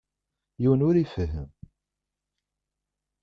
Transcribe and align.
Yiwen 0.61 0.85
ur 0.87 0.95
ifehhem. 1.03 1.49